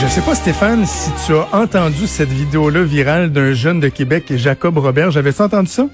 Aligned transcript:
Je 0.00 0.06
sais 0.06 0.20
pas, 0.20 0.34
Stéphane, 0.34 0.86
si 0.86 1.10
tu 1.26 1.32
as 1.34 1.48
entendu 1.56 2.06
cette 2.06 2.28
vidéo-là 2.28 2.82
virale 2.82 3.30
d'un 3.32 3.52
jeune 3.52 3.80
de 3.80 3.88
Québec, 3.88 4.24
Jacob 4.36 4.78
Robert. 4.78 5.10
J'avais-tu 5.10 5.42
entendu 5.42 5.68
ça? 5.68 5.86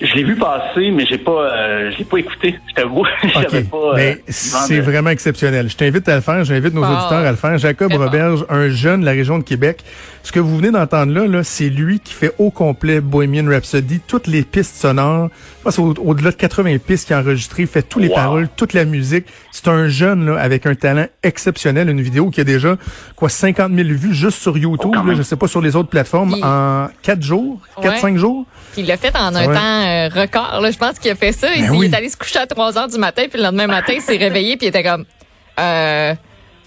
Je 0.00 0.12
l'ai 0.14 0.24
vu 0.24 0.36
passer, 0.36 0.90
mais 0.90 1.06
j'ai 1.06 1.18
pas, 1.18 1.30
euh, 1.52 1.90
je 1.92 1.98
l'ai 1.98 2.04
pas 2.04 2.18
écouté. 2.18 2.58
Je 2.68 2.74
t'avoue, 2.74 3.04
j'avais 3.32 3.62
pas. 3.64 3.76
euh, 3.76 3.92
mais 3.96 4.18
c'est 4.28 4.76
de- 4.76 4.82
vraiment 4.82 5.10
exceptionnel. 5.10 5.68
Je 5.68 5.76
t'invite 5.76 6.08
à 6.08 6.16
le 6.16 6.20
faire. 6.20 6.44
J'invite 6.44 6.74
nos 6.74 6.82
auditeurs 6.84 7.24
à 7.24 7.30
le 7.30 7.36
faire. 7.36 7.58
Jacob 7.58 7.90
bon. 7.92 7.98
Roberge, 7.98 8.44
un 8.48 8.68
jeune 8.68 9.00
de 9.00 9.06
la 9.06 9.12
région 9.12 9.38
de 9.38 9.44
Québec. 9.44 9.82
Ce 10.26 10.32
que 10.32 10.40
vous 10.40 10.56
venez 10.56 10.70
d'entendre 10.70 11.12
là, 11.12 11.26
là 11.26 11.44
c'est 11.44 11.68
lui 11.68 12.00
qui 12.00 12.14
fait 12.14 12.32
au 12.38 12.50
complet 12.50 13.02
Bohemian 13.02 13.46
Rhapsody, 13.46 14.00
toutes 14.00 14.26
les 14.26 14.42
pistes 14.42 14.74
sonores. 14.74 15.28
Je 15.58 15.64
pense 15.64 15.78
au- 15.78 15.92
au-delà 16.02 16.30
de 16.30 16.36
80 16.36 16.78
pistes 16.78 17.06
qu'il 17.06 17.14
a 17.14 17.20
enregistrées, 17.20 17.64
il 17.64 17.68
fait 17.68 17.82
toutes 17.82 18.00
les 18.02 18.08
Wow. 18.08 18.14
paroles, 18.14 18.48
toute 18.56 18.72
la 18.72 18.86
musique. 18.86 19.26
C'est 19.52 19.68
un 19.68 19.86
jeune 19.88 20.24
là, 20.24 20.40
avec 20.40 20.64
un 20.64 20.74
talent 20.74 21.06
exceptionnel. 21.22 21.90
Une 21.90 22.00
vidéo 22.00 22.30
qui 22.30 22.40
a 22.40 22.44
déjà 22.44 22.76
quoi 23.16 23.28
50 23.28 23.72
000 23.74 23.86
vues 23.90 24.14
juste 24.14 24.38
sur 24.40 24.56
YouTube. 24.56 24.92
Oh, 24.94 24.96
quand 24.96 25.04
là, 25.04 25.14
je 25.14 25.20
sais 25.22 25.36
pas 25.36 25.46
sur 25.46 25.60
les 25.60 25.76
autres 25.76 25.90
plateformes 25.90 26.34
en 26.42 26.88
quatre 27.02 27.22
jours, 27.22 27.60
quatre 27.82 27.92
Ouais. 27.96 28.00
cinq 28.00 28.16
jours. 28.16 28.46
Puis 28.72 28.80
il 28.80 28.88
l'a 28.88 28.96
fait 28.96 29.14
en 29.14 29.34
un 29.34 29.46
Ouais. 29.46 29.54
temps 29.54 29.60
euh, 29.60 30.08
record. 30.22 30.62
Là. 30.62 30.70
Je 30.70 30.78
pense 30.78 30.98
qu'il 30.98 31.10
a 31.10 31.16
fait 31.16 31.32
ça. 31.32 31.54
Il, 31.54 31.66
Ben 31.66 31.74
il 31.74 31.78
oui. 31.80 31.86
est 31.92 31.94
allé 31.94 32.08
se 32.08 32.16
coucher 32.16 32.38
à 32.38 32.46
3 32.46 32.78
heures 32.78 32.88
du 32.88 32.96
matin, 32.98 33.24
puis 33.28 33.36
le 33.38 33.44
lendemain 33.44 33.66
matin, 33.66 33.92
il 33.94 34.00
s'est 34.00 34.16
réveillé, 34.16 34.56
puis 34.56 34.66
il 34.66 34.70
était 34.70 34.82
comme 34.82 35.04
euh, 35.60 36.14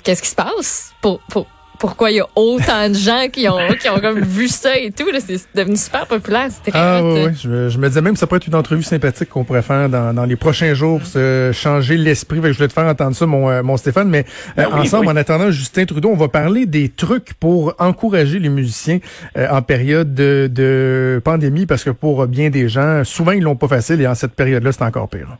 Qu'est-ce 0.04 0.22
qui 0.22 0.30
se 0.30 0.36
passe? 0.36 0.94
Pour, 1.02 1.20
pour- 1.32 1.48
pourquoi 1.80 2.12
il 2.12 2.18
y 2.18 2.20
a 2.20 2.26
autant 2.36 2.90
de 2.90 2.94
gens 2.96 3.28
qui 3.32 3.48
ont, 3.48 3.58
qui 3.80 3.90
ont 3.90 4.00
comme 4.00 4.20
vu 4.20 4.48
ça 4.48 4.78
et 4.78 4.92
tout? 4.92 5.10
là? 5.12 5.20
C'est 5.26 5.40
devenu 5.56 5.76
super 5.78 6.08
populaire. 6.08 6.48
C'était 6.50 6.72
Ah 6.74 7.02
hot. 7.04 7.14
oui, 7.14 7.22
oui. 7.28 7.32
Je, 7.42 7.48
me- 7.50 7.70
je 7.70 7.78
me 7.78 7.88
disais 7.88 8.02
même 8.02 8.14
que 8.14 8.20
ça 8.20 8.28
pourrait 8.28 8.38
être 8.38 8.48
une 8.48 8.56
entrevue 8.56 8.84
sympathique 8.84 9.30
qu'on 9.30 9.44
pourrait 9.44 9.62
faire 9.62 9.88
dans, 9.90 10.14
dans 10.14 10.26
les 10.26 10.36
prochains 10.36 10.74
jours 10.74 11.00
pour 11.00 11.08
se 11.08 11.52
changer 11.54 11.98
l'esprit. 11.98 12.38
Fait 12.42 12.48
que 12.48 12.52
Je 12.54 12.58
voulais 12.58 12.68
te 12.68 12.74
faire 12.74 12.86
entendre 12.86 13.16
ça, 13.16 13.26
mon, 13.26 13.50
euh, 13.50 13.64
mon 13.64 13.78
Stéphane. 13.78 14.10
Mais 14.10 14.26
euh, 14.58 14.64
Ben 14.64 14.68
oui, 14.74 14.80
ensemble, 14.82 15.06
oui. 15.08 15.14
en 15.14 15.16
attendant 15.18 15.52
Justin 15.52 15.86
Trudeau, 15.86 16.10
on 16.10 16.18
va 16.18 16.28
parler 16.28 16.66
des 16.66 16.90
trucs 16.90 17.34
pour 17.36 17.74
encourager 17.80 18.40
les 18.40 18.50
musiciens 18.50 19.00
euh, 19.38 19.48
en 19.50 19.62
période 19.62 20.14
de, 20.14 20.50
de 20.52 21.22
pandémie, 21.24 21.66
parce 21.66 21.84
que 21.84 21.90
pour 21.92 22.26
bien 22.28 22.50
des 22.50 22.70
gens, 22.70 23.04
souvent 23.04 23.32
ils 23.32 23.44
l'ont 23.44 23.56
pas 23.56 23.68
facile 23.68 24.02
et 24.02 24.08
en 24.08 24.16
cette 24.16 24.34
période-là, 24.34 24.72
c'est 24.72 24.84
encore 24.84 25.08
pire. 25.10 25.38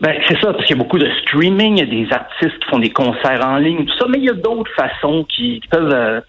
Ben, 0.00 0.14
c'est 0.28 0.38
ça, 0.40 0.52
parce 0.52 0.64
qu'il 0.64 0.76
y 0.76 0.80
a 0.80 0.82
beaucoup 0.82 0.98
de 0.98 1.10
streaming, 1.22 1.76
il 1.76 1.78
y 1.78 1.82
a 1.82 2.04
des 2.06 2.12
artistes 2.12 2.56
qui 2.60 2.70
font 2.70 2.78
des 2.78 2.90
concerts 2.90 3.44
en 3.44 3.56
ligne, 3.56 3.84
tout 3.84 3.98
ça, 3.98 4.06
mais 4.08 4.18
il 4.18 4.24
y 4.24 4.30
a 4.30 4.34
d'autres 4.34 4.70
façons 4.76 5.24
qui, 5.24 5.60
peuvent 5.70 5.92
euh, 5.92 6.20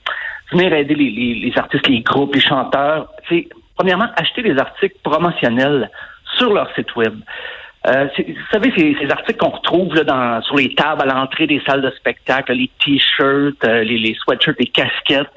venir 0.52 0.74
aider 0.74 0.96
les, 0.96 1.54
artistes, 1.56 1.88
les 1.88 2.02
groupes, 2.02 2.34
les 2.34 2.42
chanteurs. 2.42 3.10
C'est, 3.30 3.48
premièrement, 3.78 4.08
acheter 4.16 4.42
des 4.42 4.58
articles 4.58 4.98
promotionnels 5.04 5.92
sur 6.38 6.52
leur 6.52 6.74
site 6.74 6.96
web. 6.96 7.14
Euh, 7.88 8.08
vous 8.18 8.34
savez, 8.52 8.74
ces, 8.76 8.98
ces 9.00 9.12
articles 9.12 9.38
qu'on 9.38 9.52
retrouve 9.52 9.94
là, 9.94 10.04
dans, 10.04 10.42
sur 10.42 10.56
les 10.56 10.74
tables 10.74 11.04
à 11.04 11.06
l'entrée 11.06 11.46
des 11.46 11.62
salles 11.66 11.82
de 11.82 11.92
spectacle, 11.92 12.52
les 12.54 12.70
t-shirts, 12.84 13.64
euh, 13.64 13.84
les, 13.84 14.00
les 14.00 14.16
sweatshirts, 14.16 14.60
les 14.60 14.68
casquettes. 14.68 15.30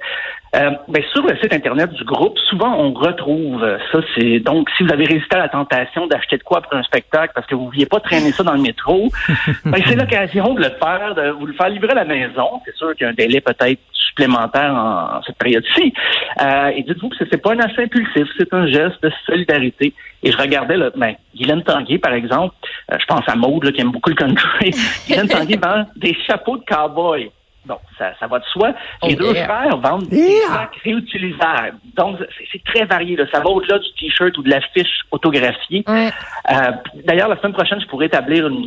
Euh, 0.54 0.70
ben, 0.86 1.02
sur 1.12 1.22
le 1.26 1.34
site 1.38 1.52
internet 1.54 1.90
du 1.92 2.04
groupe, 2.04 2.38
souvent 2.50 2.76
on 2.78 2.92
retrouve 2.92 3.64
euh, 3.64 3.78
ça. 3.90 4.00
C'est 4.14 4.38
donc 4.40 4.68
si 4.76 4.82
vous 4.82 4.92
avez 4.92 5.06
résisté 5.06 5.36
à 5.36 5.38
la 5.38 5.48
tentation 5.48 6.06
d'acheter 6.06 6.36
de 6.36 6.42
quoi 6.42 6.60
pour 6.60 6.74
un 6.74 6.82
spectacle 6.82 7.32
parce 7.34 7.46
que 7.46 7.54
vous 7.54 7.62
ne 7.62 7.66
vouliez 7.68 7.86
pas 7.86 8.00
traîner 8.00 8.32
ça 8.32 8.42
dans 8.42 8.52
le 8.52 8.60
métro, 8.60 9.08
ben, 9.64 9.80
c'est 9.86 9.96
l'occasion 9.96 10.52
de 10.52 10.60
le 10.60 10.70
faire, 10.78 11.14
de 11.14 11.30
vous 11.30 11.46
le 11.46 11.54
faire 11.54 11.70
livrer 11.70 11.92
à 11.92 11.94
la 11.94 12.04
maison. 12.04 12.60
C'est 12.66 12.76
sûr 12.76 12.94
qu'il 12.94 13.04
y 13.04 13.06
a 13.06 13.10
un 13.10 13.14
délai 13.14 13.40
peut-être 13.40 13.80
supplémentaire 13.92 14.74
en, 14.74 15.16
en 15.16 15.22
cette 15.22 15.38
période-ci. 15.38 15.94
Euh, 16.42 16.68
et 16.68 16.82
dites-vous 16.82 17.08
que 17.08 17.16
c'est 17.30 17.40
pas 17.40 17.54
un 17.54 17.60
achat 17.60 17.82
impulsif, 17.82 18.28
c'est 18.36 18.52
un 18.52 18.66
geste 18.66 19.02
de 19.02 19.10
solidarité. 19.24 19.94
Et 20.22 20.30
je 20.30 20.36
regardais 20.36 20.76
là, 20.76 20.90
ben, 20.94 21.14
Guylaine 21.34 21.62
Tanguay, 21.62 21.96
par 21.98 22.12
exemple, 22.12 22.54
euh, 22.92 22.96
je 23.00 23.06
pense 23.06 23.26
à 23.26 23.34
Maude 23.36 23.64
là, 23.64 23.72
qui 23.72 23.80
aime 23.80 23.90
beaucoup 23.90 24.10
le 24.10 24.16
country. 24.16 24.70
Guylaine 25.06 25.28
Tanguay 25.28 25.56
vend 25.56 25.86
des 25.96 26.14
chapeaux 26.26 26.58
de 26.58 26.64
cowboy. 26.64 27.30
Bon, 27.64 27.76
ça, 27.96 28.12
ça 28.18 28.26
va 28.26 28.40
de 28.40 28.44
soi. 28.46 28.72
Les 29.04 29.14
Oh, 29.14 29.22
deux 29.22 29.34
yeah. 29.34 29.44
frères 29.44 29.76
vendent 29.76 30.08
des 30.08 30.40
sacs 30.48 30.74
réutilisables. 30.84 31.76
Donc, 31.96 32.16
c'est- 32.18 32.44
c'est 32.52 32.64
très 32.64 32.84
varié. 32.86 33.14
Là. 33.16 33.24
Ça 33.32 33.38
va 33.40 33.50
au-delà 33.50 33.78
du 33.78 33.88
T-shirt 34.00 34.36
ou 34.38 34.42
de 34.42 34.50
l'affiche 34.50 35.02
autographiée. 35.12 35.84
Ouais. 35.86 36.10
Euh, 36.50 36.72
D'ailleurs, 37.04 37.28
la 37.28 37.36
semaine 37.38 37.52
prochaine, 37.52 37.80
je 37.80 37.86
pourrais 37.86 38.06
établir 38.06 38.48
une, 38.48 38.66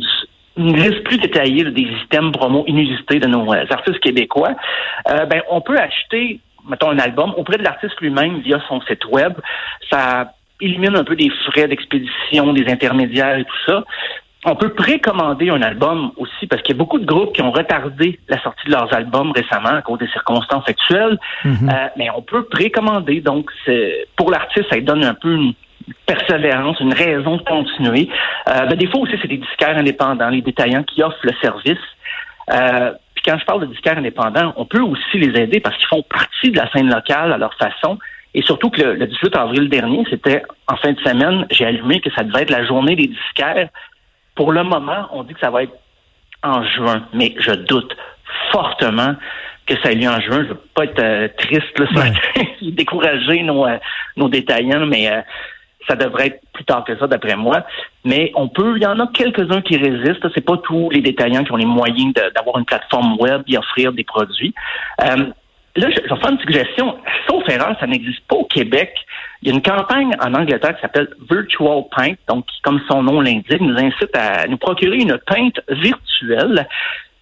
une 0.56 0.76
liste 0.76 1.04
plus 1.04 1.18
détaillée 1.18 1.64
là, 1.64 1.70
des 1.70 1.82
items 2.04 2.32
promo 2.32 2.64
inusités 2.66 3.18
de 3.18 3.26
nos 3.26 3.52
euh, 3.52 3.66
artistes 3.68 4.00
québécois. 4.00 4.52
Euh, 5.10 5.26
ben, 5.26 5.42
on 5.50 5.60
peut 5.60 5.76
acheter, 5.76 6.40
mettons, 6.66 6.88
un 6.90 6.98
album 6.98 7.34
auprès 7.36 7.58
de 7.58 7.64
l'artiste 7.64 8.00
lui-même 8.00 8.40
via 8.40 8.60
son 8.66 8.80
site 8.82 9.04
web. 9.06 9.34
Ça 9.90 10.32
élimine 10.58 10.96
un 10.96 11.04
peu 11.04 11.16
des 11.16 11.28
frais 11.50 11.68
d'expédition, 11.68 12.54
des 12.54 12.66
intermédiaires 12.72 13.36
et 13.36 13.44
tout 13.44 13.58
ça. 13.66 13.84
On 14.48 14.54
peut 14.54 14.68
précommander 14.68 15.50
un 15.50 15.60
album 15.60 16.12
aussi 16.18 16.46
parce 16.46 16.62
qu'il 16.62 16.76
y 16.76 16.78
a 16.78 16.78
beaucoup 16.78 17.00
de 17.00 17.04
groupes 17.04 17.34
qui 17.34 17.42
ont 17.42 17.50
retardé 17.50 18.20
la 18.28 18.40
sortie 18.40 18.66
de 18.66 18.70
leurs 18.70 18.94
albums 18.94 19.32
récemment 19.32 19.76
à 19.76 19.82
cause 19.82 19.98
des 19.98 20.06
circonstances 20.08 20.68
actuelles. 20.68 21.18
Mhm. 21.44 21.68
Euh, 21.68 21.88
mais 21.96 22.08
on 22.10 22.22
peut 22.22 22.44
précommander. 22.44 23.20
Donc, 23.20 23.50
pour 24.14 24.30
l'artiste, 24.30 24.68
ça 24.70 24.76
lui 24.76 24.84
donne 24.84 25.04
un 25.04 25.14
peu 25.14 25.34
une 25.34 25.54
persévérance, 26.06 26.78
une 26.78 26.94
raison 26.94 27.38
de 27.38 27.42
continuer. 27.42 28.08
Euh, 28.48 28.66
ben, 28.66 28.76
des 28.76 28.86
fois 28.86 29.00
aussi, 29.00 29.14
c'est 29.20 29.26
des 29.26 29.38
disquaires 29.38 29.76
indépendants, 29.76 30.28
les 30.28 30.42
détaillants 30.42 30.84
qui 30.84 31.02
offrent 31.02 31.18
le 31.24 31.32
service. 31.42 31.84
Euh, 32.52 32.92
puis 33.16 33.24
quand 33.26 33.38
je 33.38 33.44
parle 33.44 33.62
de 33.62 33.66
disquaires 33.66 33.98
indépendants, 33.98 34.52
on 34.56 34.64
peut 34.64 34.80
aussi 34.80 35.18
les 35.18 35.40
aider 35.40 35.58
parce 35.58 35.76
qu'ils 35.76 35.88
font 35.88 36.04
partie 36.08 36.52
de 36.52 36.56
la 36.56 36.70
scène 36.70 36.88
locale 36.88 37.32
à 37.32 37.38
leur 37.38 37.54
façon. 37.54 37.98
Et 38.32 38.42
surtout 38.42 38.70
que 38.70 38.80
le, 38.80 38.94
le 38.94 39.06
18 39.08 39.34
avril 39.34 39.68
dernier, 39.68 40.04
c'était 40.08 40.42
en 40.68 40.76
fin 40.76 40.92
de 40.92 41.00
semaine, 41.00 41.46
j'ai 41.50 41.64
allumé 41.64 42.00
que 42.00 42.10
ça 42.12 42.22
devait 42.22 42.42
être 42.42 42.50
la 42.50 42.64
journée 42.64 42.94
des 42.94 43.08
disquaires. 43.08 43.70
Pour 44.36 44.52
le 44.52 44.62
moment, 44.62 45.08
on 45.12 45.24
dit 45.24 45.34
que 45.34 45.40
ça 45.40 45.50
va 45.50 45.64
être 45.64 45.76
en 46.42 46.62
juin, 46.62 47.08
mais 47.12 47.34
je 47.38 47.52
doute 47.52 47.96
fortement 48.52 49.16
que 49.66 49.74
ça 49.82 49.90
ait 49.90 49.96
lieu 49.96 50.08
en 50.08 50.20
juin. 50.20 50.44
Je 50.44 50.48
veux 50.50 50.60
pas 50.74 50.84
être 50.84 51.02
euh, 51.02 51.28
triste 51.36 51.78
là, 51.78 51.86
Ouais. 52.36 52.48
décourager 52.72 53.42
nos, 53.42 53.66
euh, 53.66 53.78
nos 54.16 54.28
détaillants, 54.28 54.86
mais 54.86 55.10
euh, 55.10 55.20
ça 55.88 55.96
devrait 55.96 56.28
être 56.28 56.40
plus 56.52 56.64
tard 56.64 56.84
que 56.84 56.96
ça, 56.98 57.06
d'après 57.06 57.34
moi. 57.34 57.64
Mais 58.04 58.30
on 58.34 58.48
peut, 58.48 58.74
il 58.76 58.82
y 58.82 58.86
en 58.86 59.00
a 59.00 59.08
quelques-uns 59.08 59.62
qui 59.62 59.76
résistent. 59.76 60.28
C'est 60.34 60.44
pas 60.44 60.58
tous 60.58 60.90
les 60.90 61.00
détaillants 61.00 61.44
qui 61.44 61.52
ont 61.52 61.56
les 61.56 61.66
moyens 61.66 62.12
d'avoir 62.34 62.58
une 62.58 62.64
plateforme 62.64 63.16
web 63.18 63.42
et 63.48 63.58
offrir 63.58 63.92
des 63.92 64.04
produits. 64.04 64.54
Là, 65.76 65.90
je, 65.90 65.96
je 66.04 66.14
vais 66.14 66.20
faire 66.20 66.30
une 66.30 66.38
suggestion. 66.38 66.96
Sauf 67.28 67.48
erreur, 67.48 67.76
ça 67.78 67.86
n'existe 67.86 68.26
pas 68.28 68.36
au 68.36 68.44
Québec. 68.44 68.94
Il 69.42 69.48
y 69.48 69.52
a 69.52 69.54
une 69.54 69.62
campagne 69.62 70.10
en 70.20 70.34
Angleterre 70.34 70.74
qui 70.76 70.82
s'appelle 70.82 71.08
Virtual 71.30 71.84
Paint, 71.94 72.14
donc 72.28 72.46
qui, 72.46 72.60
comme 72.62 72.80
son 72.88 73.02
nom 73.02 73.20
l'indique, 73.20 73.60
nous 73.60 73.76
incite 73.76 74.14
à 74.14 74.46
nous 74.46 74.56
procurer 74.56 74.98
une 74.98 75.18
peinte 75.26 75.60
virtuelle 75.68 76.66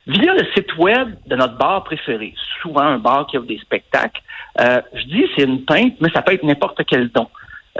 via 0.06 0.34
le 0.34 0.46
site 0.54 0.76
web 0.76 1.14
de 1.26 1.36
notre 1.36 1.56
bar 1.56 1.84
préféré. 1.84 2.34
Souvent 2.62 2.82
un 2.82 2.98
bar 2.98 3.26
qui 3.26 3.38
offre 3.38 3.46
des 3.46 3.58
spectacles. 3.58 4.20
Euh, 4.60 4.80
je 4.94 5.04
dis 5.04 5.26
c'est 5.36 5.44
une 5.44 5.64
peinte, 5.64 5.94
mais 6.00 6.10
ça 6.10 6.22
peut 6.22 6.32
être 6.32 6.44
n'importe 6.44 6.80
quel 6.86 7.08
don. 7.08 7.28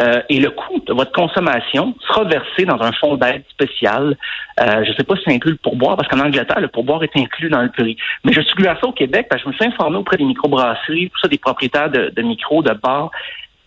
Euh, 0.00 0.23
et 0.29 0.41
le 0.41 0.50
coût 0.50 0.82
de 0.87 0.93
votre 0.93 1.12
consommation 1.12 1.94
sera 2.08 2.25
versé 2.25 2.64
dans 2.64 2.82
un 2.82 2.93
fonds 2.93 3.17
d'aide 3.17 3.44
spécial. 3.49 4.17
Euh, 4.61 4.85
je 4.85 4.91
ne 4.91 4.96
sais 4.96 5.05
pas 5.05 5.14
si 5.17 5.23
ça 5.25 5.31
inclut 5.31 5.52
le 5.52 5.58
pourboire, 5.58 5.96
parce 5.96 6.08
qu'en 6.08 6.19
Angleterre, 6.19 6.61
le 6.61 6.69
pourboire 6.69 7.02
est 7.05 7.17
inclus 7.17 7.49
dans 7.49 7.62
le 7.62 7.70
prix. 7.70 7.96
Mais 8.25 8.32
je 8.32 8.41
suis 8.41 8.67
à 8.67 8.76
ça 8.81 8.87
au 8.87 8.93
Québec, 8.93 9.26
parce 9.31 9.43
que 9.43 9.50
je 9.50 9.52
me 9.52 9.55
suis 9.55 9.67
informé 9.67 9.96
auprès 9.96 10.17
des 10.17 10.25
microbrasseries, 10.25 11.11
tout 11.11 11.20
ça, 11.20 11.29
des 11.29 11.38
propriétaires 11.38 11.91
de, 11.91 12.12
de 12.14 12.23
micros, 12.23 12.62
de 12.62 12.73
bars. 12.73 13.11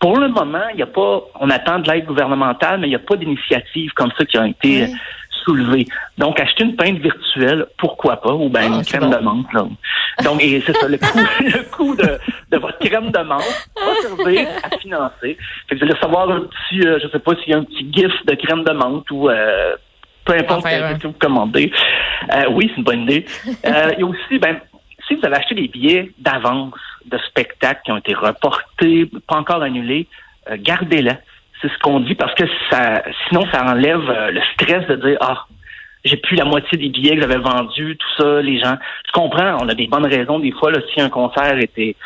Pour 0.00 0.18
le 0.18 0.28
moment, 0.28 0.62
il 0.72 0.76
n'y 0.76 0.82
a 0.82 0.86
pas, 0.86 1.22
on 1.40 1.50
attend 1.50 1.80
de 1.80 1.90
l'aide 1.90 2.04
gouvernementale, 2.04 2.78
mais 2.78 2.86
il 2.86 2.90
n'y 2.90 2.96
a 2.96 3.00
pas 3.00 3.16
d'initiative 3.16 3.92
comme 3.94 4.12
ça 4.16 4.24
qui 4.24 4.36
a 4.38 4.46
été. 4.46 4.86
Soulever. 5.48 5.86
Donc, 6.18 6.38
acheter 6.40 6.64
une 6.64 6.76
pinte 6.76 6.98
virtuelle, 6.98 7.66
pourquoi 7.78 8.20
pas, 8.20 8.32
ou 8.32 8.48
bien 8.50 8.70
Ah, 8.72 8.76
une 8.76 8.84
crème 8.84 9.04
bon. 9.04 9.10
de 9.10 9.16
menthe. 9.18 9.52
Là. 9.54 9.66
Donc, 10.24 10.42
et 10.42 10.62
c'est 10.66 10.76
ça, 10.76 10.88
le 10.88 10.98
coût, 10.98 11.18
le 11.40 11.70
coût 11.70 11.96
de, 11.96 12.18
de 12.50 12.58
votre 12.58 12.78
crème 12.78 13.10
de 13.10 13.18
menthe 13.20 13.68
va 13.76 13.94
servir 14.02 14.48
à 14.62 14.76
financer. 14.78 15.36
Fait 15.68 15.74
que 15.74 15.76
vous 15.76 15.84
allez 15.84 15.94
recevoir 15.94 16.30
un 16.30 16.40
petit, 16.40 16.86
euh, 16.86 16.98
je 17.02 17.08
sais 17.08 17.18
pas 17.18 17.34
s'il 17.36 17.50
y 17.50 17.54
a 17.54 17.58
un 17.58 17.64
petit 17.64 17.90
gif 17.92 18.12
de 18.26 18.34
crème 18.34 18.64
de 18.64 18.72
menthe 18.72 19.10
ou 19.10 19.30
euh, 19.30 19.74
peu 20.24 20.34
importe 20.34 20.66
En 20.66 20.68
faire 20.68 20.84
euh, 20.84 20.94
que 20.94 21.06
vous 21.06 21.14
commandez. 21.18 21.72
Euh, 22.34 22.44
oui, 22.50 22.68
c'est 22.70 22.78
une 22.78 22.84
bonne 22.84 23.02
idée. 23.02 23.24
Il 23.64 23.98
y 23.98 24.02
a 24.02 24.06
aussi, 24.06 24.38
ben, 24.38 24.58
si 25.06 25.14
vous 25.14 25.24
avez 25.24 25.36
acheté 25.36 25.54
des 25.54 25.68
billets 25.68 26.10
d'avance 26.18 26.74
de 27.06 27.16
spectacles 27.28 27.80
qui 27.84 27.92
ont 27.92 27.96
été 27.96 28.12
reportés, 28.12 29.10
pas 29.26 29.36
encore 29.36 29.62
annulés, 29.62 30.06
gardez-les. 30.58 31.12
C'est 31.60 31.68
ce 31.68 31.78
qu'on 31.78 32.00
dit 32.00 32.14
parce 32.14 32.34
que 32.34 32.44
ça, 32.70 33.02
sinon 33.28 33.44
ça 33.52 33.64
enlève 33.64 34.08
euh, 34.08 34.30
le 34.30 34.40
stress 34.54 34.86
de 34.86 34.96
dire 34.96 35.18
ah 35.20 35.46
j'ai 36.04 36.16
plus 36.16 36.36
la 36.36 36.44
moitié 36.44 36.78
des 36.78 36.88
billets 36.88 37.16
que 37.16 37.22
j'avais 37.22 37.38
vendus, 37.38 37.96
tout 37.96 38.22
ça, 38.22 38.40
les 38.40 38.60
gens. 38.60 38.76
Tu 39.04 39.12
comprends, 39.12 39.56
on 39.60 39.68
a 39.68 39.74
des 39.74 39.88
bonnes 39.88 40.06
raisons 40.06 40.38
des 40.38 40.52
fois 40.52 40.70
là, 40.70 40.78
si 40.92 41.00
un 41.00 41.10
concert 41.10 41.58
était 41.58 41.96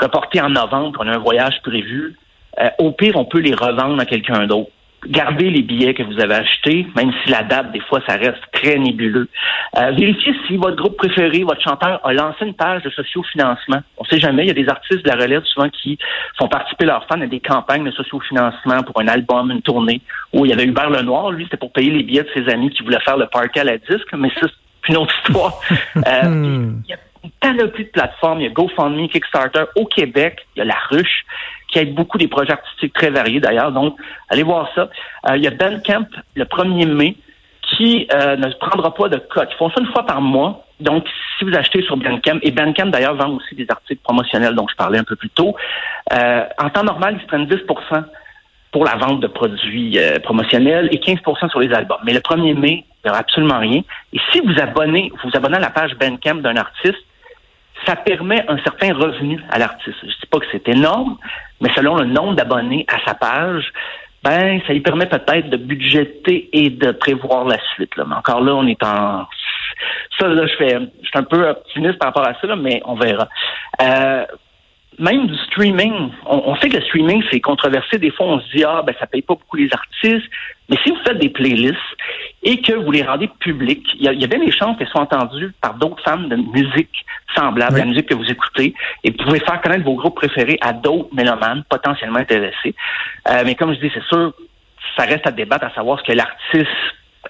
reporté 0.00 0.40
en 0.40 0.50
novembre, 0.50 1.00
on 1.02 1.08
a 1.08 1.14
un 1.14 1.18
voyage 1.18 1.62
prévu, 1.62 2.16
euh, 2.60 2.68
au 2.78 2.92
pire 2.92 3.16
on 3.16 3.24
peut 3.24 3.40
les 3.40 3.54
revendre 3.54 4.00
à 4.00 4.04
quelqu'un 4.04 4.46
d'autre. 4.46 4.70
Gardez 5.08 5.50
les 5.50 5.62
billets 5.62 5.94
que 5.94 6.02
vous 6.02 6.18
avez 6.20 6.34
achetés, 6.34 6.86
même 6.96 7.12
si 7.22 7.30
la 7.30 7.42
date, 7.42 7.70
des 7.72 7.80
fois, 7.80 8.00
ça 8.08 8.16
reste 8.16 8.42
très 8.52 8.76
nébuleux. 8.78 9.28
Euh, 9.76 9.90
vérifiez 9.92 10.34
si 10.46 10.56
votre 10.56 10.76
groupe 10.76 10.96
préféré, 10.96 11.44
votre 11.44 11.62
chanteur, 11.62 12.00
a 12.04 12.12
lancé 12.12 12.44
une 12.44 12.54
page 12.54 12.82
de 12.82 12.90
sociofinancement. 12.90 13.80
On 13.98 14.04
sait 14.04 14.18
jamais, 14.18 14.44
il 14.44 14.48
y 14.48 14.50
a 14.50 14.54
des 14.54 14.68
artistes 14.68 15.04
de 15.04 15.08
la 15.08 15.16
relève 15.16 15.44
souvent 15.44 15.68
qui 15.68 15.98
font 16.38 16.48
participer 16.48 16.86
leurs 16.86 17.06
fans 17.06 17.20
à 17.20 17.26
des 17.26 17.40
campagnes 17.40 17.84
de 17.84 17.90
sociofinancement 17.92 18.82
pour 18.82 19.00
un 19.00 19.08
album, 19.08 19.50
une 19.50 19.62
tournée, 19.62 20.00
où 20.32 20.44
il 20.44 20.50
y 20.50 20.52
avait 20.52 20.64
Hubert 20.64 20.90
Lenoir, 20.90 21.30
lui, 21.30 21.44
c'était 21.44 21.56
pour 21.56 21.72
payer 21.72 21.90
les 21.90 22.02
billets 22.02 22.24
de 22.24 22.30
ses 22.34 22.48
amis 22.52 22.70
qui 22.70 22.82
voulaient 22.82 23.00
faire 23.00 23.16
le 23.16 23.26
parquet 23.26 23.60
à 23.60 23.64
la 23.64 23.78
disque, 23.78 24.12
mais 24.16 24.30
ça, 24.30 24.46
c'est 24.48 24.92
une 24.92 24.96
autre 24.96 25.14
histoire. 25.24 25.60
Euh, 25.96 26.28
Hmm. 26.28 26.82
il 26.86 26.90
y 26.90 26.94
a 26.94 26.98
une 27.24 27.30
panoplie 27.40 27.84
de 27.84 27.90
plateformes. 27.90 28.40
Il 28.40 28.44
y 28.44 28.46
a 28.46 28.50
GoFundMe, 28.50 29.08
Kickstarter. 29.08 29.64
Au 29.74 29.86
Québec, 29.86 30.46
il 30.54 30.60
y 30.60 30.62
a 30.62 30.64
La 30.64 30.76
Ruche, 30.90 31.24
qui 31.76 31.82
aide 31.82 31.94
beaucoup 31.94 32.16
des 32.16 32.28
projets 32.28 32.52
artistiques 32.52 32.94
très 32.94 33.10
variés 33.10 33.40
d'ailleurs. 33.40 33.70
Donc, 33.70 33.96
allez 34.30 34.42
voir 34.42 34.68
ça. 34.74 34.88
Euh, 35.28 35.36
il 35.36 35.44
y 35.44 35.46
a 35.46 35.50
Bandcamp 35.50 36.06
le 36.34 36.44
1er 36.44 36.86
mai 36.86 37.16
qui 37.60 38.08
euh, 38.12 38.36
ne 38.36 38.48
prendra 38.54 38.94
pas 38.94 39.08
de 39.08 39.18
cote. 39.18 39.48
Ils 39.52 39.56
font 39.56 39.68
ça 39.70 39.80
une 39.80 39.88
fois 39.88 40.06
par 40.06 40.22
mois. 40.22 40.64
Donc, 40.80 41.06
si 41.38 41.44
vous 41.44 41.54
achetez 41.54 41.82
sur 41.82 41.96
Bandcamp, 41.96 42.38
et 42.42 42.50
Bandcamp 42.50 42.86
d'ailleurs 42.86 43.14
vend 43.14 43.30
aussi 43.30 43.54
des 43.54 43.66
articles 43.68 44.00
promotionnels 44.02 44.54
dont 44.54 44.66
je 44.68 44.76
parlais 44.76 44.98
un 44.98 45.04
peu 45.04 45.16
plus 45.16 45.30
tôt, 45.30 45.54
euh, 46.12 46.44
en 46.58 46.70
temps 46.70 46.84
normal, 46.84 47.16
ils 47.18 47.22
se 47.22 47.26
prennent 47.26 47.46
10% 47.46 48.04
pour 48.72 48.84
la 48.84 48.96
vente 48.96 49.20
de 49.20 49.26
produits 49.26 49.98
promotionnels 50.22 50.88
et 50.92 50.98
15% 50.98 51.50
sur 51.50 51.60
les 51.60 51.72
albums. 51.72 51.98
Mais 52.04 52.12
le 52.12 52.20
1er 52.20 52.54
mai, 52.54 52.84
il 52.88 53.06
n'y 53.06 53.10
aura 53.10 53.20
absolument 53.20 53.58
rien. 53.58 53.82
Et 54.12 54.20
si 54.32 54.40
vous 54.40 54.54
abonnez, 54.60 55.10
vous 55.12 55.30
vous 55.30 55.36
abonnez 55.36 55.56
à 55.56 55.60
la 55.60 55.70
page 55.70 55.94
Bandcamp 55.96 56.36
d'un 56.36 56.56
artiste, 56.56 57.04
ça 57.86 57.96
permet 57.96 58.44
un 58.48 58.58
certain 58.58 58.92
revenu 58.92 59.40
à 59.50 59.58
l'artiste. 59.58 59.96
Je 60.02 60.08
dis 60.08 60.26
pas 60.30 60.38
que 60.40 60.46
c'est 60.52 60.68
énorme, 60.68 61.16
mais 61.60 61.70
selon 61.74 61.96
le 61.96 62.04
nombre 62.04 62.34
d'abonnés 62.34 62.84
à 62.88 62.98
sa 63.06 63.14
page, 63.14 63.72
ben 64.22 64.60
ça 64.66 64.72
lui 64.72 64.80
permet 64.80 65.06
peut-être 65.06 65.50
de 65.50 65.56
budgéter 65.56 66.48
et 66.52 66.70
de 66.70 66.90
prévoir 66.92 67.44
la 67.44 67.58
suite. 67.74 67.96
Là. 67.96 68.04
Mais 68.08 68.16
encore 68.16 68.40
là, 68.40 68.54
on 68.54 68.66
est 68.66 68.82
en 68.82 69.26
ça 70.18 70.28
là, 70.28 70.46
je 70.46 70.56
fais, 70.56 70.70
suis 70.70 71.10
un 71.14 71.22
peu 71.22 71.48
optimiste 71.48 71.98
par 71.98 72.08
rapport 72.08 72.26
à 72.26 72.34
ça, 72.40 72.56
mais 72.56 72.80
on 72.84 72.94
verra. 72.94 73.28
Euh, 73.82 74.24
même 74.98 75.26
du 75.26 75.36
streaming, 75.46 76.10
on, 76.24 76.42
on 76.46 76.56
sait 76.56 76.68
que 76.68 76.76
le 76.76 76.82
streaming, 76.84 77.22
c'est 77.30 77.40
controversé. 77.40 77.98
Des 77.98 78.10
fois, 78.10 78.26
on 78.26 78.40
se 78.40 78.56
dit, 78.56 78.64
ah, 78.64 78.82
ben, 78.86 78.94
ça 78.98 79.06
paye 79.06 79.22
pas 79.22 79.34
beaucoup 79.34 79.56
les 79.56 79.68
artistes. 79.72 80.30
Mais 80.68 80.76
si 80.82 80.90
vous 80.90 80.98
faites 81.04 81.18
des 81.18 81.28
playlists 81.28 81.76
et 82.46 82.62
que 82.62 82.72
vous 82.72 82.92
les 82.92 83.02
rendez 83.02 83.28
publiques, 83.40 83.86
il 83.96 84.04
y 84.04 84.08
a, 84.08 84.12
il 84.12 84.20
y 84.20 84.24
a 84.24 84.28
bien 84.28 84.38
des 84.38 84.52
chances 84.52 84.78
qu'elles 84.78 84.88
soient 84.88 85.02
entendues 85.02 85.52
par 85.60 85.74
d'autres 85.74 86.02
fans 86.04 86.16
de 86.16 86.36
musique 86.36 87.04
semblable 87.34 87.74
Oui. 87.74 87.80
à 87.80 87.84
la 87.84 87.90
musique 87.90 88.06
que 88.08 88.14
vous 88.14 88.30
écoutez. 88.30 88.72
Et 89.02 89.10
vous 89.10 89.16
pouvez 89.16 89.40
faire 89.40 89.60
connaître 89.60 89.84
vos 89.84 89.94
groupes 89.96 90.14
préférés 90.14 90.56
à 90.60 90.72
d'autres 90.72 91.12
mélomanes 91.12 91.64
potentiellement 91.68 92.20
intéressés. 92.20 92.74
Euh, 93.28 93.42
mais 93.44 93.56
comme 93.56 93.74
je 93.74 93.80
dis, 93.80 93.90
c'est 93.92 94.04
sûr, 94.04 94.32
ça 94.96 95.04
reste 95.04 95.26
à 95.26 95.32
débattre 95.32 95.66
à 95.66 95.74
savoir 95.74 95.98
ce 95.98 96.04
que 96.04 96.12
l'artiste 96.12 96.70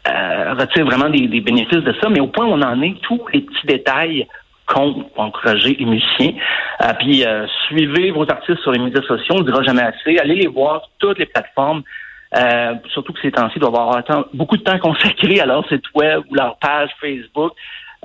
euh, 0.06 0.54
retire 0.54 0.84
vraiment 0.84 1.08
des, 1.08 1.26
des 1.26 1.40
bénéfices 1.40 1.82
de 1.82 1.94
ça. 2.00 2.10
Mais 2.10 2.20
au 2.20 2.26
point 2.28 2.44
où 2.44 2.50
on 2.50 2.62
en 2.62 2.82
est, 2.82 3.00
tous 3.02 3.22
les 3.32 3.40
petits 3.40 3.66
détails 3.66 4.26
comptent 4.66 5.12
pour 5.14 5.24
encourager 5.24 5.76
les 5.78 5.86
musiciens. 5.86 6.32
Euh, 6.82 6.92
puis 6.98 7.24
euh, 7.24 7.46
suivez 7.66 8.10
vos 8.10 8.30
artistes 8.30 8.60
sur 8.62 8.72
les 8.72 8.78
médias 8.80 9.02
sociaux, 9.02 9.36
on 9.36 9.40
ne 9.40 9.44
dira 9.44 9.62
jamais 9.62 9.82
assez. 9.82 10.18
Allez 10.18 10.34
les 10.34 10.48
voir 10.48 10.82
sur 10.82 10.90
toutes 10.98 11.18
les 11.18 11.26
plateformes. 11.26 11.82
Euh, 12.36 12.74
surtout 12.92 13.12
que 13.12 13.20
ces 13.22 13.30
temps-ci, 13.32 13.54
ils 13.56 13.60
doivent 13.60 13.74
avoir 13.74 14.02
beaucoup 14.34 14.56
de 14.56 14.62
temps 14.62 14.78
consacré 14.78 15.40
à 15.40 15.46
leur 15.46 15.66
site 15.68 15.84
web 15.94 16.22
ou 16.30 16.34
leur 16.34 16.56
page 16.58 16.90
Facebook. 17.00 17.52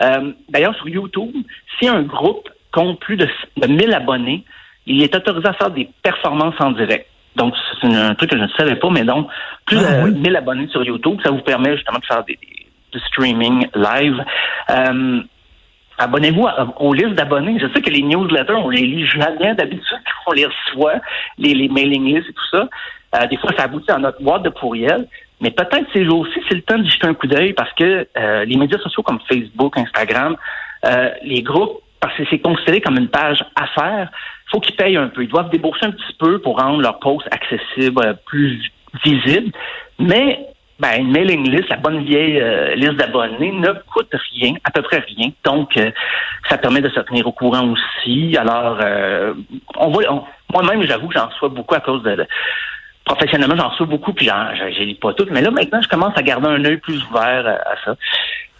Euh, 0.03 0.31
D'ailleurs, 0.49 0.75
sur 0.75 0.87
YouTube, 0.87 1.31
si 1.79 1.87
un 1.87 2.03
groupe 2.03 2.47
compte 2.71 2.99
plus 2.99 3.17
de, 3.17 3.27
de 3.57 3.67
1000 3.67 3.93
abonnés, 3.93 4.43
il 4.85 5.03
est 5.03 5.13
autorisé 5.15 5.47
à 5.47 5.53
faire 5.53 5.69
des 5.71 5.89
performances 6.01 6.55
en 6.59 6.71
direct. 6.71 7.07
Donc, 7.35 7.53
c'est 7.81 7.87
un 7.93 8.15
truc 8.15 8.29
que 8.31 8.37
je 8.37 8.43
ne 8.43 8.47
savais 8.49 8.75
pas, 8.75 8.89
mais 8.89 9.03
donc, 9.03 9.27
plus 9.65 9.77
Ah, 9.77 10.01
de 10.05 10.09
oui. 10.11 10.19
1000 10.19 10.35
abonnés 10.35 10.67
sur 10.67 10.83
YouTube, 10.83 11.19
ça 11.23 11.31
vous 11.31 11.39
permet 11.41 11.75
justement 11.75 11.99
de 11.99 12.05
faire 12.05 12.23
des, 12.23 12.35
des- 12.41 12.67
du 12.93 12.99
streaming 13.07 13.67
live. 13.73 14.23
Euh, 14.69 15.21
Abonnez-vous 16.01 16.47
à- 16.47 16.73
aux 16.79 16.93
listes 16.93 17.13
d'abonnés. 17.13 17.59
Je 17.59 17.67
sais 17.73 17.81
que 17.81 17.89
les 17.89 18.01
newsletters, 18.01 18.53
on 18.53 18.69
les 18.69 18.81
lit 18.81 19.05
jamais 19.05 19.53
d'habitude, 19.53 19.99
on 20.27 20.31
les 20.31 20.45
reçoit, 20.45 20.95
les, 21.37 21.69
mailing 21.69 22.05
lists 22.05 22.29
et 22.29 22.33
tout 22.33 22.47
ça. 22.51 22.67
Euh, 23.15 23.27
des 23.27 23.37
fois, 23.37 23.51
ça 23.55 23.63
aboutit 23.63 23.87
dans 23.87 23.99
notre 23.99 24.21
boîte 24.21 24.43
de 24.43 24.49
pourriel. 24.49 25.07
Mais 25.41 25.51
peut-être 25.51 25.85
ces 25.93 26.05
jours-ci, 26.05 26.39
c'est 26.47 26.55
le 26.55 26.61
temps 26.61 26.77
d'y 26.77 26.89
jeter 26.89 27.07
un 27.07 27.13
coup 27.13 27.27
d'œil 27.27 27.53
parce 27.53 27.71
que 27.73 28.07
euh, 28.17 28.45
les 28.45 28.57
médias 28.57 28.79
sociaux 28.79 29.03
comme 29.03 29.19
Facebook, 29.27 29.77
Instagram, 29.77 30.35
euh, 30.85 31.09
les 31.23 31.41
groupes, 31.41 31.81
parce 31.99 32.15
que 32.15 32.23
c'est 32.29 32.39
considéré 32.39 32.81
comme 32.81 32.97
une 32.97 33.09
page 33.09 33.43
affaires, 33.55 34.09
faut 34.51 34.59
qu'ils 34.59 34.75
payent 34.75 34.97
un 34.97 35.07
peu. 35.07 35.23
Ils 35.23 35.29
doivent 35.29 35.49
débourser 35.49 35.85
un 35.85 35.91
petit 35.91 36.13
peu 36.19 36.39
pour 36.39 36.59
rendre 36.59 36.81
leur 36.81 36.99
post 36.99 37.27
accessible, 37.31 38.01
euh, 38.05 38.13
plus 38.25 38.71
visible. 39.03 39.51
Mais 39.99 40.47
ben, 40.81 40.99
une 40.99 41.11
mailing 41.11 41.47
list, 41.49 41.69
la 41.69 41.77
bonne 41.77 42.03
vieille 42.03 42.39
euh, 42.41 42.73
liste 42.75 42.95
d'abonnés, 42.95 43.51
ne 43.51 43.71
coûte 43.93 44.11
rien, 44.33 44.53
à 44.63 44.71
peu 44.71 44.81
près 44.81 44.97
rien. 45.15 45.29
Donc, 45.43 45.77
euh, 45.77 45.91
ça 46.49 46.57
permet 46.57 46.81
de 46.81 46.89
se 46.89 46.99
tenir 47.01 47.27
au 47.27 47.31
courant 47.31 47.67
aussi. 47.69 48.35
Alors, 48.35 48.77
euh, 48.81 49.33
on 49.77 49.93
on- 50.09 50.23
moi-même, 50.51 50.81
j'avoue 50.83 51.07
que 51.07 51.13
j'en 51.13 51.27
reçois 51.27 51.49
beaucoup 51.49 51.75
à 51.75 51.79
cause 51.81 52.01
de, 52.03 52.15
de- 52.15 52.27
professionnellement, 53.05 53.55
j'en 53.55 53.69
reçois 53.69 53.85
beaucoup, 53.85 54.11
puis 54.13 54.25
j'en, 54.25 54.55
je, 54.55 54.83
lis 54.83 54.95
pas 54.95 55.13
toutes. 55.13 55.29
Mais 55.31 55.41
là, 55.41 55.51
maintenant, 55.51 55.81
je 55.81 55.87
commence 55.87 56.17
à 56.17 56.23
garder 56.23 56.47
un 56.47 56.65
œil 56.65 56.77
plus 56.77 57.01
ouvert 57.09 57.45
à, 57.47 57.69
à 57.71 57.75
ça. 57.85 57.95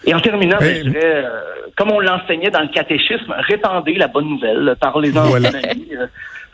Et 0.06 0.14
en 0.16 0.20
terminant, 0.20 0.58
Ben, 0.60 0.76
je 0.76 0.90
dirais, 0.90 1.00
euh, 1.26 1.40
comme 1.76 1.92
on 1.92 2.00
l'enseignait 2.00 2.50
dans 2.50 2.62
le 2.62 2.70
catéchisme, 2.70 3.34
répandez 3.40 3.94
la 3.96 4.08
bonne 4.08 4.30
nouvelle, 4.30 4.76
parlez-en 4.80 5.24
Voilà. 5.24 5.50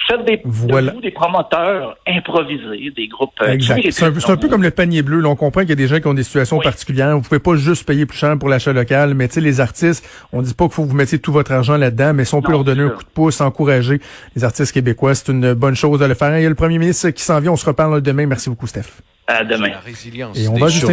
Faites 0.08 0.26
des, 0.26 0.38
de 0.38 0.42
Voilà. 0.46 0.92
vous 0.94 1.02
des 1.02 1.12
promoteurs 1.12 1.98
improvisés, 2.08 2.92
des 2.96 3.08
groupes. 3.08 3.32
euh, 3.42 3.52
Exact. 3.54 3.82
C'est 3.92 4.06
un, 4.06 4.12
peu- 4.12 4.20
c'est 4.20 4.32
un 4.32 4.38
peu 4.38 4.48
nom. 4.48 4.52
comme 4.54 4.64
le 4.64 4.72
panier 4.72 5.02
bleu. 5.02 5.20
Là, 5.20 5.30
on 5.30 5.36
comprend 5.36 5.62
qu'il 5.62 5.70
y 5.70 5.74
a 5.74 5.76
des 5.76 5.88
gens 5.88 6.00
qui 6.00 6.08
ont 6.08 6.14
des 6.14 6.24
situations 6.24 6.58
Oui. 6.58 6.64
particulières. 6.64 7.16
Vous 7.16 7.22
pouvez 7.22 7.40
pas 7.40 7.56
juste 7.56 7.86
payer 7.86 8.06
plus 8.06 8.18
cher 8.18 8.38
pour 8.38 8.48
l'achat 8.50 8.72
local, 8.74 9.14
mais 9.16 9.28
tu 9.28 9.36
sais, 9.36 9.42
les 9.42 9.60
artistes, 9.60 10.08
on 10.32 10.42
dit 10.42 10.54
pas 10.54 10.66
qu'il 10.66 10.74
faut 10.76 10.84
que 10.84 10.90
vous 10.90 10.96
mettiez 10.96 11.20
tout 11.20 11.32
votre 11.34 11.52
argent 11.52 11.78
là-dedans, 11.78 12.14
mais 12.14 12.26
si 12.26 12.34
on 12.36 12.42
peut 12.42 12.52
Non, 12.52 12.58
leur 12.60 12.64
donner 12.64 12.84
un 12.84 12.90
coup 12.90 13.04
de 13.04 13.10
pouce, 13.10 13.42
encourager 13.42 14.00
les 14.36 14.44
artistes 14.44 14.72
québécois, 14.74 15.16
c'est 15.16 15.32
une 15.32 15.54
bonne 15.54 15.76
chose 15.76 16.00
de 16.00 16.06
le 16.06 16.14
faire. 16.14 16.38
Il 16.38 16.44
y 16.44 16.46
a 16.46 16.50
le 16.50 16.56
premier 16.56 16.78
ministre 16.78 17.10
qui 17.10 17.24
s'en 17.24 17.40
vient. 17.40 17.52
On 17.52 17.56
se 17.58 17.66
reparle 17.66 18.02
demain. 18.02 18.26
Merci 18.28 18.50
beaucoup, 18.50 18.68
Steph. 18.68 19.02
À 19.30 19.44
demain. 19.44 19.68
La 19.68 19.80
résilience 19.80 20.40
Et 20.40 20.48
on 20.48 20.54
va 20.56 20.70
juste. 20.70 20.88